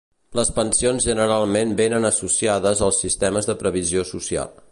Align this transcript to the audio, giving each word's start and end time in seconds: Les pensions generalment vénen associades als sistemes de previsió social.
Les 0.37 0.49
pensions 0.53 1.05
generalment 1.09 1.75
vénen 1.81 2.09
associades 2.09 2.83
als 2.89 3.03
sistemes 3.05 3.51
de 3.51 3.59
previsió 3.63 4.07
social. 4.17 4.53